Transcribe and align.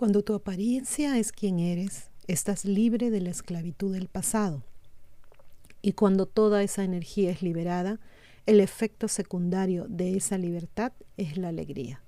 Cuando 0.00 0.22
tu 0.22 0.32
apariencia 0.32 1.18
es 1.18 1.30
quien 1.30 1.58
eres, 1.58 2.08
estás 2.26 2.64
libre 2.64 3.10
de 3.10 3.20
la 3.20 3.28
esclavitud 3.28 3.92
del 3.92 4.08
pasado. 4.08 4.62
Y 5.82 5.92
cuando 5.92 6.24
toda 6.24 6.62
esa 6.62 6.84
energía 6.84 7.30
es 7.30 7.42
liberada, 7.42 8.00
el 8.46 8.60
efecto 8.60 9.08
secundario 9.08 9.84
de 9.90 10.16
esa 10.16 10.38
libertad 10.38 10.92
es 11.18 11.36
la 11.36 11.48
alegría. 11.48 12.02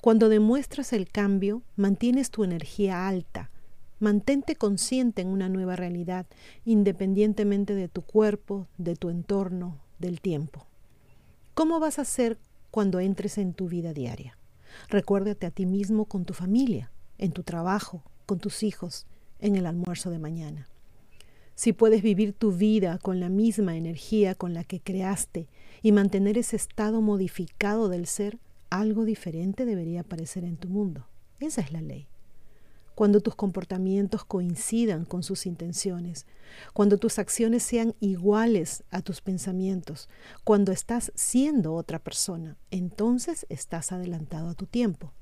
Cuando 0.00 0.28
demuestras 0.28 0.92
el 0.92 1.08
cambio, 1.10 1.64
mantienes 1.74 2.30
tu 2.30 2.44
energía 2.44 3.08
alta. 3.08 3.50
Mantente 3.98 4.54
consciente 4.54 5.22
en 5.22 5.28
una 5.28 5.48
nueva 5.48 5.74
realidad, 5.74 6.26
independientemente 6.64 7.74
de 7.74 7.88
tu 7.88 8.02
cuerpo, 8.02 8.68
de 8.78 8.94
tu 8.94 9.10
entorno, 9.10 9.80
del 9.98 10.20
tiempo. 10.20 10.68
¿Cómo 11.54 11.80
vas 11.80 11.98
a 11.98 12.04
ser 12.04 12.38
cuando 12.70 13.00
entres 13.00 13.38
en 13.38 13.54
tu 13.54 13.66
vida 13.66 13.92
diaria? 13.92 14.38
Recuérdate 14.88 15.46
a 15.46 15.50
ti 15.50 15.66
mismo 15.66 16.04
con 16.04 16.24
tu 16.24 16.32
familia, 16.32 16.91
en 17.22 17.32
tu 17.32 17.44
trabajo, 17.44 18.02
con 18.26 18.40
tus 18.40 18.64
hijos, 18.64 19.06
en 19.38 19.54
el 19.54 19.66
almuerzo 19.66 20.10
de 20.10 20.18
mañana. 20.18 20.68
Si 21.54 21.72
puedes 21.72 22.02
vivir 22.02 22.32
tu 22.32 22.50
vida 22.50 22.98
con 22.98 23.20
la 23.20 23.28
misma 23.28 23.76
energía 23.76 24.34
con 24.34 24.54
la 24.54 24.64
que 24.64 24.80
creaste 24.80 25.48
y 25.82 25.92
mantener 25.92 26.36
ese 26.36 26.56
estado 26.56 27.00
modificado 27.00 27.88
del 27.88 28.06
ser, 28.06 28.38
algo 28.70 29.04
diferente 29.04 29.64
debería 29.64 30.00
aparecer 30.00 30.42
en 30.42 30.56
tu 30.56 30.68
mundo. 30.68 31.06
Esa 31.38 31.60
es 31.60 31.72
la 31.72 31.80
ley. 31.80 32.08
Cuando 32.96 33.20
tus 33.20 33.36
comportamientos 33.36 34.24
coincidan 34.24 35.04
con 35.04 35.22
sus 35.22 35.46
intenciones, 35.46 36.26
cuando 36.72 36.98
tus 36.98 37.18
acciones 37.20 37.62
sean 37.62 37.94
iguales 38.00 38.82
a 38.90 39.00
tus 39.00 39.20
pensamientos, 39.20 40.08
cuando 40.42 40.72
estás 40.72 41.12
siendo 41.14 41.74
otra 41.74 42.00
persona, 42.00 42.56
entonces 42.70 43.46
estás 43.48 43.92
adelantado 43.92 44.48
a 44.48 44.54
tu 44.54 44.66
tiempo. 44.66 45.12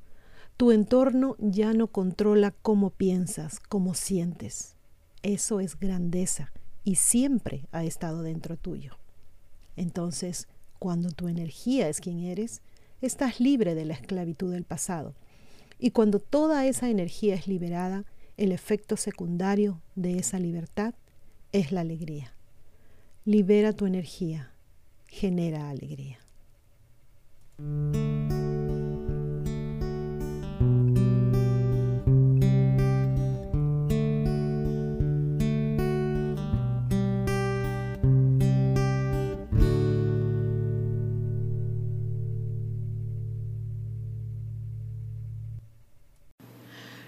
Tu 0.61 0.73
entorno 0.73 1.37
ya 1.39 1.73
no 1.73 1.87
controla 1.87 2.51
cómo 2.51 2.91
piensas, 2.91 3.61
cómo 3.61 3.95
sientes. 3.95 4.77
Eso 5.23 5.59
es 5.59 5.81
grandeza 5.81 6.53
y 6.85 6.97
siempre 6.97 7.67
ha 7.73 7.83
estado 7.85 8.23
dentro 8.23 8.59
tuyo. 8.59 8.99
Entonces, 9.77 10.49
cuando 10.79 11.13
tu 11.13 11.29
energía 11.29 11.89
es 11.89 12.03
quien 12.03 12.25
eres, 12.25 12.61
estás 13.01 13.41
libre 13.41 13.75
de 13.75 13.87
la 13.87 13.95
esclavitud 13.95 14.53
del 14.53 14.65
pasado. 14.65 15.15
Y 15.79 15.93
cuando 15.93 16.19
toda 16.19 16.67
esa 16.67 16.91
energía 16.91 17.37
es 17.37 17.47
liberada, 17.47 18.05
el 18.37 18.53
efecto 18.53 18.99
secundario 18.99 19.81
de 19.95 20.19
esa 20.19 20.39
libertad 20.39 20.93
es 21.53 21.73
la 21.73 21.81
alegría. 21.81 22.35
Libera 23.25 23.73
tu 23.73 23.87
energía, 23.87 24.53
genera 25.07 25.71
alegría. 25.71 26.19